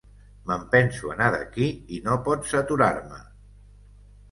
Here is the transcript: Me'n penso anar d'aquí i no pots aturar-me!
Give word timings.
Me'n 0.45 0.63
penso 0.71 1.11
anar 1.15 1.27
d'aquí 1.35 1.69
i 1.99 2.01
no 2.09 2.17
pots 2.31 2.57
aturar-me! 2.63 3.23